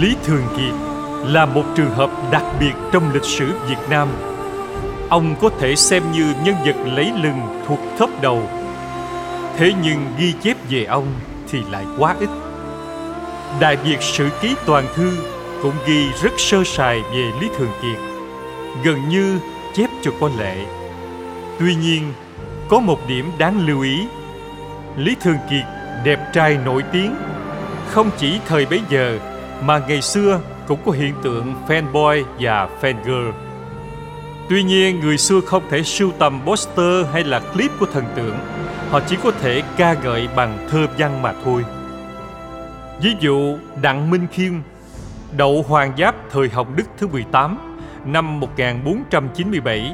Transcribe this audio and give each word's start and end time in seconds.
Lý 0.00 0.16
Thường 0.24 0.42
Kiệt 0.56 0.74
là 1.24 1.46
một 1.46 1.64
trường 1.76 1.90
hợp 1.90 2.10
đặc 2.32 2.44
biệt 2.60 2.72
trong 2.92 3.12
lịch 3.12 3.24
sử 3.24 3.52
Việt 3.68 3.88
Nam. 3.90 4.08
Ông 5.08 5.34
có 5.40 5.50
thể 5.60 5.76
xem 5.76 6.02
như 6.12 6.34
nhân 6.44 6.54
vật 6.64 6.76
lấy 6.84 7.12
lừng 7.22 7.62
thuộc 7.66 7.78
thấp 7.98 8.08
đầu. 8.22 8.42
Thế 9.56 9.72
nhưng 9.82 10.06
ghi 10.18 10.32
chép 10.42 10.56
về 10.70 10.84
ông 10.84 11.06
thì 11.50 11.62
lại 11.70 11.84
quá 11.98 12.14
ít. 12.20 12.28
Đại 13.60 13.76
Việt 13.76 14.02
Sử 14.02 14.28
Ký 14.42 14.54
Toàn 14.66 14.84
Thư 14.94 15.10
cũng 15.62 15.74
ghi 15.86 16.08
rất 16.22 16.32
sơ 16.38 16.64
sài 16.64 17.02
về 17.02 17.30
Lý 17.40 17.48
Thường 17.58 17.72
Kiệt, 17.82 17.98
gần 18.84 19.08
như 19.08 19.38
chép 19.74 19.90
cho 20.02 20.10
có 20.20 20.30
lệ. 20.38 20.56
Tuy 21.58 21.74
nhiên, 21.74 22.12
có 22.68 22.80
một 22.80 22.98
điểm 23.08 23.30
đáng 23.38 23.66
lưu 23.66 23.80
ý. 23.80 24.06
Lý 24.96 25.16
Thường 25.20 25.38
Kiệt 25.50 25.64
đẹp 26.04 26.30
trai 26.32 26.58
nổi 26.64 26.82
tiếng, 26.92 27.14
không 27.90 28.10
chỉ 28.18 28.40
thời 28.46 28.66
bấy 28.66 28.80
giờ 28.90 29.18
mà 29.62 29.78
ngày 29.88 30.02
xưa 30.02 30.40
cũng 30.66 30.78
có 30.86 30.92
hiện 30.92 31.14
tượng 31.22 31.54
fanboy 31.68 32.24
và 32.40 32.68
fangirl. 32.80 33.32
Tuy 34.48 34.62
nhiên, 34.62 35.00
người 35.00 35.18
xưa 35.18 35.40
không 35.40 35.62
thể 35.70 35.82
sưu 35.82 36.12
tầm 36.18 36.40
poster 36.44 37.06
hay 37.12 37.24
là 37.24 37.40
clip 37.40 37.70
của 37.80 37.86
thần 37.86 38.04
tượng. 38.16 38.36
Họ 38.90 39.00
chỉ 39.06 39.16
có 39.22 39.30
thể 39.30 39.62
ca 39.76 39.94
ngợi 39.94 40.28
bằng 40.36 40.66
thơ 40.70 40.86
văn 40.98 41.22
mà 41.22 41.34
thôi. 41.44 41.64
Ví 43.00 43.14
dụ, 43.20 43.58
Đặng 43.82 44.10
Minh 44.10 44.26
Khiêm, 44.32 44.52
đậu 45.36 45.64
hoàng 45.68 45.92
giáp 45.98 46.14
thời 46.30 46.48
Hồng 46.48 46.76
Đức 46.76 46.84
thứ 46.98 47.06
18 47.06 47.58
năm 48.04 48.40
1497 48.40 49.92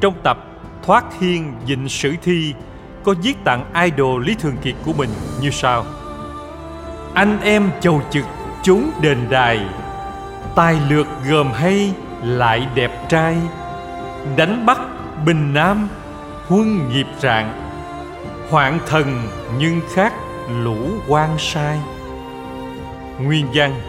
trong 0.00 0.14
tập 0.22 0.38
Thoát 0.82 1.04
Hiên 1.20 1.52
Dịnh 1.66 1.88
Sử 1.88 2.14
Thi 2.22 2.54
có 3.04 3.14
viết 3.22 3.36
tặng 3.44 3.64
idol 3.84 4.26
Lý 4.26 4.34
Thường 4.34 4.56
Kiệt 4.62 4.74
của 4.84 4.92
mình 4.92 5.10
như 5.40 5.50
sau. 5.50 5.84
Anh 7.14 7.40
em 7.40 7.70
chầu 7.80 8.02
trực 8.10 8.24
chúng 8.64 8.90
đền 9.00 9.18
đài. 9.30 9.60
Tài 10.54 10.76
lược 10.88 11.06
gồm 11.28 11.52
hay, 11.52 11.92
lại 12.22 12.66
đẹp 12.74 13.08
trai. 13.08 13.36
Đánh 14.36 14.66
bắt 14.66 14.78
bình 15.24 15.54
nam, 15.54 15.88
huân 16.48 16.88
nghiệp 16.88 17.06
rạng. 17.20 17.70
Hoạn 18.50 18.78
thần 18.86 19.28
nhưng 19.58 19.80
khác 19.94 20.12
lũ 20.62 20.76
quan 21.08 21.30
sai. 21.38 21.78
Nguyên 23.20 23.46
văn, 23.54 23.80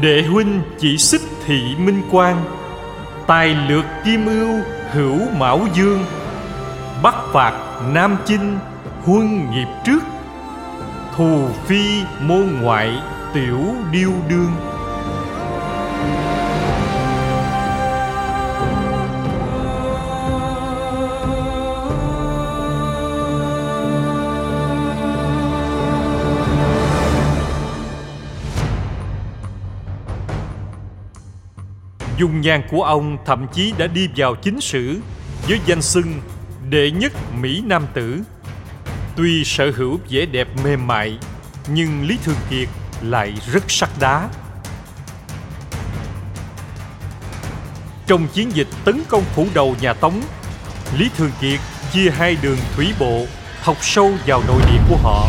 đệ 0.00 0.22
huynh 0.22 0.62
chỉ 0.78 0.96
xích 0.96 1.22
thị 1.46 1.76
minh 1.78 2.02
quan, 2.10 2.36
tài 3.26 3.48
lược 3.48 3.84
kim 4.04 4.26
ưu 4.26 4.60
hữu 4.92 5.18
mão 5.38 5.60
dương. 5.74 6.04
Bắt 7.02 7.14
phạt 7.32 7.52
nam 7.92 8.16
chinh 8.26 8.58
huân 9.04 9.50
nghiệp 9.50 9.68
trước, 9.84 10.02
thù 11.16 11.48
phi 11.66 12.02
môn 12.20 12.48
ngoại 12.62 13.00
tiểu 13.34 13.76
điêu 13.92 14.12
đương. 14.28 14.52
Dung 32.18 32.40
nhan 32.40 32.62
của 32.70 32.82
ông 32.82 33.18
thậm 33.26 33.46
chí 33.52 33.72
đã 33.78 33.86
đi 33.86 34.08
vào 34.16 34.34
chính 34.34 34.60
sử 34.60 35.00
với 35.48 35.60
danh 35.66 35.82
xưng 35.82 36.20
đệ 36.70 36.90
nhất 36.90 37.12
mỹ 37.40 37.62
nam 37.66 37.86
tử. 37.94 38.20
Tuy 39.16 39.44
sở 39.44 39.70
hữu 39.76 39.98
vẻ 40.10 40.26
đẹp 40.26 40.48
mềm 40.64 40.86
mại, 40.86 41.18
nhưng 41.68 42.06
lý 42.06 42.18
thường 42.24 42.36
kiệt 42.50 42.68
lại 43.02 43.32
rất 43.52 43.62
sắt 43.68 43.90
đá. 44.00 44.28
Trong 48.06 48.28
chiến 48.28 48.50
dịch 48.54 48.68
tấn 48.84 49.02
công 49.08 49.22
phủ 49.34 49.46
đầu 49.54 49.76
nhà 49.80 49.92
Tống, 49.92 50.20
Lý 50.98 51.10
Thường 51.16 51.30
Kiệt 51.40 51.60
chia 51.92 52.10
hai 52.10 52.36
đường 52.42 52.58
thủy 52.76 52.86
bộ 52.98 53.26
thọc 53.64 53.76
sâu 53.80 54.12
vào 54.26 54.42
nội 54.48 54.60
địa 54.66 54.80
của 54.88 54.96
họ, 55.02 55.26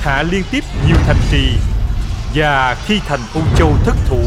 hạ 0.00 0.22
liên 0.30 0.42
tiếp 0.50 0.64
nhiều 0.86 0.96
thành 1.06 1.20
trì 1.30 1.52
và 2.34 2.76
khi 2.86 3.00
thành 3.06 3.20
Âu 3.34 3.42
Châu 3.56 3.72
thất 3.84 3.96
thủ, 4.08 4.22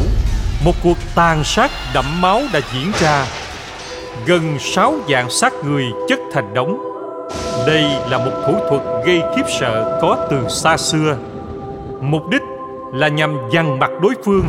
một 0.66 0.76
cuộc 0.84 0.98
tàn 1.16 1.44
sát 1.44 1.72
đẫm 1.94 2.22
máu 2.22 2.42
đã 2.54 2.60
diễn 2.74 2.92
ra. 3.00 3.26
Gần 4.26 4.58
sáu 4.60 4.96
vạn 5.08 5.30
xác 5.30 5.54
người 5.54 5.86
chất 6.10 6.20
thành 6.34 6.54
đống. 6.54 6.78
Đây 7.68 7.84
là 8.10 8.18
một 8.18 8.32
thủ 8.48 8.54
thuật 8.70 9.06
gây 9.06 9.22
khiếp 9.36 9.44
sợ 9.60 10.00
có 10.02 10.28
từ 10.30 10.48
xa 10.50 10.78
xưa. 10.78 11.18
Mục 12.02 12.22
đích 12.32 12.42
là 12.94 13.08
nhằm 13.08 13.38
dằn 13.52 13.80
mặt 13.80 13.92
đối 14.02 14.14
phương. 14.26 14.46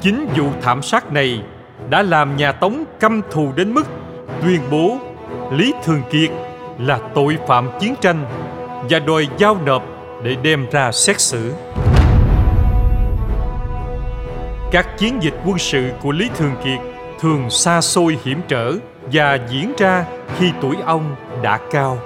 Chính 0.00 0.28
vụ 0.36 0.48
thảm 0.62 0.82
sát 0.82 1.12
này 1.12 1.42
đã 1.90 2.02
làm 2.02 2.36
nhà 2.36 2.52
tống 2.52 2.84
căm 3.00 3.22
thù 3.30 3.52
đến 3.56 3.74
mức 3.74 3.86
tuyên 4.42 4.60
bố 4.70 4.98
lý 5.52 5.74
thường 5.84 6.02
kiệt 6.10 6.30
là 6.78 6.98
tội 7.14 7.38
phạm 7.48 7.68
chiến 7.80 7.94
tranh 8.00 8.24
và 8.90 8.98
đòi 8.98 9.28
giao 9.38 9.56
nộp 9.66 9.82
để 10.22 10.36
đem 10.42 10.66
ra 10.70 10.92
xét 10.92 11.20
xử. 11.20 11.52
Các 14.70 14.98
chiến 14.98 15.18
dịch 15.22 15.34
quân 15.46 15.58
sự 15.58 15.90
của 16.02 16.12
lý 16.12 16.30
thường 16.36 16.54
kiệt 16.64 16.78
thường 17.20 17.50
xa 17.50 17.80
xôi 17.80 18.18
hiểm 18.24 18.40
trở 18.48 18.72
và 19.12 19.38
diễn 19.48 19.72
ra 19.78 20.04
khi 20.38 20.50
tuổi 20.60 20.76
ông 20.84 21.16
đã 21.42 21.58
cao. 21.70 21.98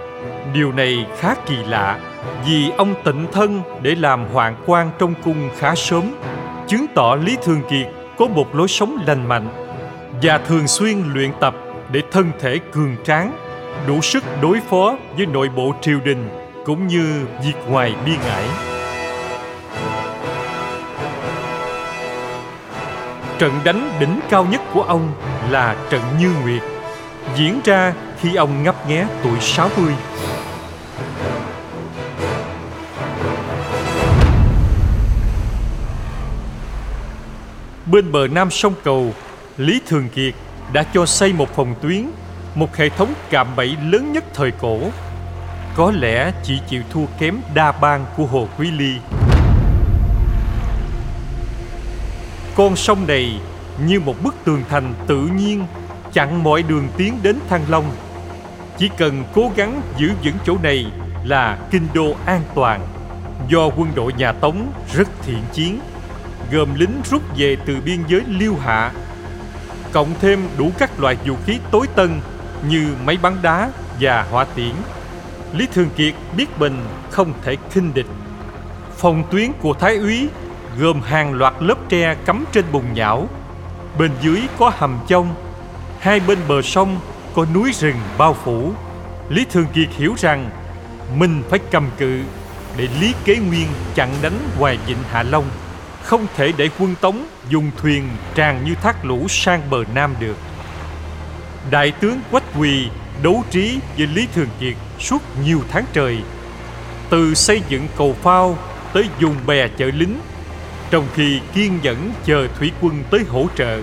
Điều 0.53 0.73
này 0.73 1.07
khá 1.19 1.35
kỳ 1.47 1.57
lạ 1.57 2.01
vì 2.47 2.71
ông 2.79 2.95
tịnh 3.05 3.27
thân 3.33 3.63
để 3.83 3.95
làm 3.95 4.25
hoàng 4.33 4.57
quan 4.67 4.91
trong 4.99 5.15
cung 5.25 5.49
khá 5.59 5.75
sớm, 5.75 6.15
chứng 6.69 6.87
tỏ 6.95 7.17
Lý 7.25 7.37
Thường 7.43 7.63
Kiệt 7.71 7.87
có 8.19 8.27
một 8.27 8.55
lối 8.55 8.69
sống 8.69 8.99
lành 9.07 9.29
mạnh 9.29 9.49
và 10.23 10.39
thường 10.39 10.67
xuyên 10.67 11.03
luyện 11.15 11.31
tập 11.41 11.55
để 11.93 12.03
thân 12.13 12.31
thể 12.41 12.59
cường 12.73 12.97
tráng, 13.05 13.33
đủ 13.87 14.01
sức 14.01 14.25
đối 14.43 14.61
phó 14.61 14.97
với 15.17 15.27
nội 15.27 15.49
bộ 15.57 15.75
triều 15.81 15.99
đình 16.05 16.29
cũng 16.65 16.87
như 16.87 17.27
việc 17.45 17.55
ngoài 17.69 17.95
biên 18.07 18.19
ải. 18.21 18.45
Trận 23.39 23.53
đánh 23.65 23.91
đỉnh 24.01 24.21
cao 24.31 24.47
nhất 24.51 24.61
của 24.75 24.83
ông 24.83 25.13
là 25.51 25.77
trận 25.91 26.03
Như 26.21 26.31
Nguyệt, 26.43 26.63
diễn 27.37 27.61
ra 27.65 27.93
khi 28.21 28.35
ông 28.35 28.63
ngấp 28.63 28.89
nghé 28.89 29.07
tuổi 29.23 29.41
60. 29.41 29.93
Bên 37.91 38.13
bờ 38.13 38.27
nam 38.29 38.51
sông 38.51 38.75
Cầu, 38.85 39.15
Lý 39.57 39.81
Thường 39.87 40.09
Kiệt 40.09 40.35
đã 40.73 40.83
cho 40.95 41.07
xây 41.07 41.33
một 41.33 41.57
phòng 41.57 41.75
tuyến, 41.83 42.07
một 42.55 42.77
hệ 42.77 42.89
thống 42.89 43.13
cạm 43.31 43.57
bẫy 43.57 43.77
lớn 43.83 44.13
nhất 44.13 44.25
thời 44.35 44.51
cổ. 44.51 44.79
Có 45.77 45.93
lẽ 45.97 46.33
chỉ 46.43 46.59
chịu 46.69 46.83
thua 46.91 47.07
kém 47.19 47.41
đa 47.55 47.73
bang 47.73 48.07
của 48.17 48.27
Hồ 48.27 48.49
Quý 48.59 48.71
Ly. 48.71 48.95
Con 52.57 52.77
sông 52.77 53.07
này 53.07 53.41
như 53.87 54.01
một 54.01 54.15
bức 54.23 54.35
tường 54.45 54.63
thành 54.69 54.95
tự 55.07 55.29
nhiên 55.37 55.67
chặn 56.13 56.43
mọi 56.43 56.63
đường 56.63 56.89
tiến 56.97 57.19
đến 57.23 57.39
Thăng 57.49 57.65
Long. 57.69 57.91
Chỉ 58.79 58.91
cần 58.97 59.25
cố 59.35 59.51
gắng 59.57 59.83
giữ 59.97 60.11
vững 60.25 60.37
chỗ 60.47 60.57
này 60.63 60.87
là 61.25 61.59
kinh 61.71 61.87
đô 61.95 62.15
an 62.27 62.43
toàn 62.55 62.87
do 63.49 63.69
quân 63.77 63.89
đội 63.95 64.13
nhà 64.13 64.33
Tống 64.33 64.73
rất 64.95 65.09
thiện 65.23 65.43
chiến 65.53 65.81
gồm 66.53 66.75
lính 66.75 67.03
rút 67.11 67.23
về 67.37 67.57
từ 67.67 67.77
biên 67.85 67.99
giới 68.09 68.23
Liêu 68.29 68.57
Hạ, 68.57 68.93
cộng 69.93 70.15
thêm 70.21 70.49
đủ 70.59 70.73
các 70.79 71.01
loại 71.01 71.17
vũ 71.27 71.37
khí 71.47 71.59
tối 71.71 71.87
tân 71.95 72.21
như 72.69 72.95
máy 73.05 73.19
bắn 73.23 73.37
đá 73.43 73.71
và 74.01 74.27
hỏa 74.31 74.45
tiễn. 74.45 74.73
Lý 75.53 75.67
Thường 75.75 75.89
Kiệt 75.97 76.15
biết 76.37 76.47
mình 76.59 76.79
không 77.11 77.33
thể 77.45 77.57
khinh 77.71 77.95
địch. 77.95 78.07
Phòng 78.97 79.23
tuyến 79.31 79.53
của 79.61 79.73
Thái 79.73 79.97
úy 79.97 80.29
gồm 80.79 81.01
hàng 81.01 81.33
loạt 81.33 81.55
lớp 81.61 81.79
tre 81.89 82.15
cắm 82.27 82.45
trên 82.53 82.65
bùn 82.73 82.85
nhão. 82.95 83.29
Bên 83.99 84.11
dưới 84.21 84.43
có 84.59 84.73
hầm 84.75 84.99
chông, 85.09 85.35
hai 85.99 86.21
bên 86.21 86.39
bờ 86.49 86.63
sông 86.63 87.01
có 87.35 87.47
núi 87.55 87.73
rừng 87.73 87.97
bao 88.19 88.35
phủ. 88.45 88.73
Lý 89.29 89.47
Thường 89.53 89.67
Kiệt 89.75 89.89
hiểu 89.97 90.15
rằng 90.19 90.51
mình 91.19 91.43
phải 91.51 91.59
cầm 91.71 91.91
cự 91.99 92.23
để 92.77 92.89
Lý 93.01 93.15
Kế 93.25 93.37
Nguyên 93.37 93.67
chặn 93.95 94.11
đánh 94.23 94.39
ngoài 94.59 94.79
Vịnh 94.87 95.03
Hạ 95.11 95.23
Long, 95.23 95.45
không 96.07 96.27
thể 96.37 96.53
để 96.57 96.69
quân 96.79 96.95
Tống 97.01 97.27
dùng 97.49 97.71
thuyền 97.77 98.09
tràn 98.35 98.65
như 98.65 98.75
thác 98.75 99.05
lũ 99.05 99.27
sang 99.29 99.71
bờ 99.71 99.85
Nam 99.95 100.15
được. 100.21 100.37
Đại 101.71 101.91
tướng 101.91 102.21
Quách 102.31 102.45
Quỳ 102.59 102.89
đấu 103.23 103.45
trí 103.51 103.79
với 103.99 104.07
Lý 104.07 104.27
Thường 104.35 104.49
Kiệt 104.61 104.75
suốt 104.99 105.23
nhiều 105.45 105.61
tháng 105.71 105.85
trời, 105.93 106.19
từ 107.11 107.35
xây 107.35 107.63
dựng 107.69 107.89
cầu 107.97 108.17
phao 108.23 108.59
tới 108.93 109.05
dùng 109.19 109.35
bè 109.47 109.69
chở 109.69 109.87
lính, 109.87 110.21
trong 110.91 111.07
khi 111.15 111.41
kiên 111.55 111.79
nhẫn 111.83 112.13
chờ 112.25 112.49
thủy 112.59 112.73
quân 112.81 113.05
tới 113.11 113.21
hỗ 113.29 113.47
trợ. 113.57 113.81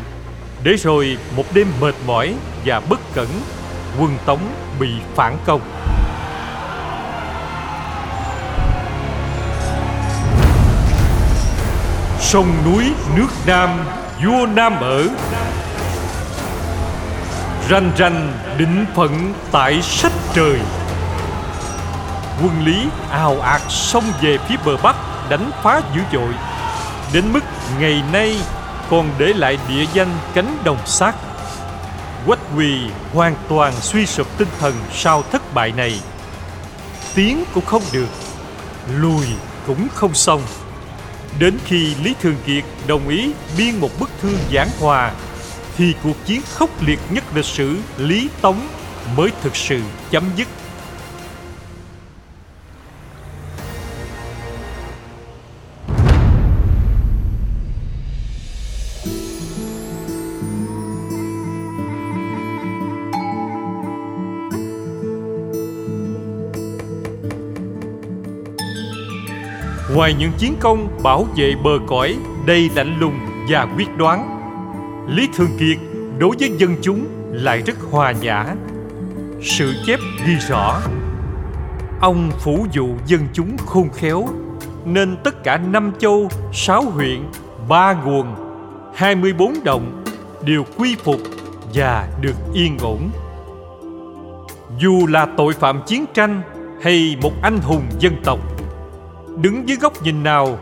Để 0.64 0.74
rồi 0.74 1.18
một 1.36 1.46
đêm 1.54 1.68
mệt 1.82 1.96
mỏi 2.08 2.36
và 2.66 2.80
bất 2.80 3.00
cẩn, 3.14 3.28
quân 4.00 4.18
Tống 4.26 4.42
bị 4.80 4.90
phản 5.16 5.38
công. 5.46 5.62
Sông 12.24 12.48
núi 12.66 12.92
nước 13.16 13.28
Nam, 13.46 13.86
vua 14.26 14.46
Nam 14.46 14.80
ở. 14.80 15.08
Ranh 17.70 17.92
ranh 17.98 18.34
định 18.58 18.86
phận 18.96 19.34
tại 19.52 19.82
sách 19.82 20.12
trời. 20.34 20.60
Quân 22.42 22.66
Lý 22.66 22.88
ào 23.12 23.42
ạt 23.42 23.62
xông 23.70 24.04
về 24.22 24.38
phía 24.50 24.56
bờ 24.66 24.78
Bắc 24.78 24.96
đánh 25.30 25.52
phá 25.64 25.82
dữ 25.96 26.02
dội. 26.14 26.34
Đến 27.14 27.34
mức 27.34 27.44
ngày 27.80 28.04
nay 28.14 28.38
còn 28.90 29.10
để 29.18 29.34
lại 29.36 29.58
địa 29.70 29.86
danh 29.94 30.12
cánh 30.34 30.58
đồng 30.64 30.86
xác. 30.86 31.16
Quách 32.28 32.40
quỳ 32.58 32.80
hoàn 33.14 33.36
toàn 33.50 33.74
suy 33.82 34.06
sụp 34.06 34.38
tinh 34.38 34.50
thần 34.60 34.74
sau 34.94 35.24
thất 35.32 35.54
bại 35.54 35.72
này. 35.72 36.00
Tiến 37.16 37.44
cũng 37.54 37.66
không 37.66 37.84
được 37.92 38.10
Lùi 38.94 39.26
cũng 39.68 39.88
không 39.96 40.14
xong. 40.14 40.42
Đến 41.40 41.58
khi 41.66 41.96
Lý 42.04 42.16
Thường 42.22 42.36
Kiệt 42.46 42.64
đồng 42.88 43.08
ý 43.08 43.32
biên 43.58 43.76
một 43.76 43.90
bức 44.00 44.10
thư 44.22 44.36
giảng 44.54 44.70
hòa, 44.80 45.12
thì 45.78 45.94
cuộc 46.04 46.26
chiến 46.26 46.42
khốc 46.54 46.84
liệt 46.84 47.00
nhất 47.12 47.24
lịch 47.36 47.46
sử 47.46 47.78
Lý 47.98 48.30
Tống 48.42 48.68
mới 49.18 49.30
thực 49.42 49.56
sự 49.56 49.82
chấm 50.12 50.24
dứt. 50.36 50.48
Ngoài 69.96 70.16
những 70.20 70.32
chiến 70.38 70.56
công 70.60 70.88
bảo 71.04 71.28
vệ 71.36 71.56
bờ 71.64 71.72
cõi 71.88 72.18
đầy 72.46 72.70
lạnh 72.76 73.00
lùng 73.00 73.20
và 73.50 73.68
quyết 73.78 73.98
đoán, 73.98 74.30
Lý 75.08 75.28
Thường 75.36 75.50
Kiệt 75.60 75.78
đối 76.18 76.36
với 76.40 76.52
dân 76.58 76.76
chúng 76.82 77.06
lại 77.32 77.62
rất 77.66 77.78
hòa 77.92 78.12
nhã. 78.12 78.46
Sự 79.42 79.74
chép 79.86 80.00
ghi 80.28 80.36
rõ, 80.50 80.82
ông 82.02 82.32
phủ 82.40 82.66
dụ 82.72 82.90
dân 83.06 83.28
chúng 83.34 83.58
khôn 83.66 83.90
khéo, 83.94 84.28
nên 84.86 85.18
tất 85.24 85.44
cả 85.44 85.58
năm 85.58 85.92
châu, 86.00 86.30
sáu 86.54 86.82
huyện, 86.82 87.24
ba 87.70 87.94
nguồn, 87.94 88.28
hai 88.96 89.16
mươi 89.16 89.34
bốn 89.34 89.54
đồng 89.64 90.04
đều 90.46 90.64
quy 90.78 90.96
phục 91.04 91.20
và 91.74 92.08
được 92.22 92.36
yên 92.54 92.78
ổn. 92.82 93.10
Dù 94.80 95.08
là 95.08 95.28
tội 95.38 95.54
phạm 95.54 95.82
chiến 95.86 96.06
tranh 96.14 96.42
hay 96.84 97.18
một 97.22 97.32
anh 97.42 97.58
hùng 97.58 97.84
dân 98.00 98.16
tộc, 98.24 98.40
đứng 99.42 99.70
dưới 99.70 99.78
góc 99.78 100.04
nhìn 100.04 100.24
nào, 100.24 100.60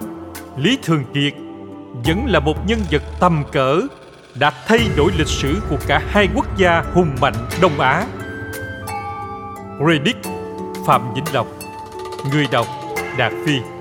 Lý 0.57 0.77
Thường 0.83 1.03
Kiệt 1.13 1.33
vẫn 2.06 2.25
là 2.25 2.39
một 2.39 2.68
nhân 2.68 2.79
vật 2.91 3.01
tầm 3.19 3.44
cỡ 3.51 3.81
đã 4.39 4.51
thay 4.68 4.79
đổi 4.97 5.12
lịch 5.18 5.27
sử 5.27 5.62
của 5.69 5.77
cả 5.88 6.01
hai 6.07 6.27
quốc 6.35 6.57
gia 6.57 6.83
hùng 6.94 7.15
mạnh 7.21 7.33
Đông 7.62 7.79
Á. 7.79 8.06
Redick 9.88 10.19
Phạm 10.88 11.13
Vĩnh 11.13 11.33
Lộc 11.33 11.47
Người 12.31 12.47
đọc 12.51 12.68
Đạt 13.18 13.33
Phi 13.45 13.81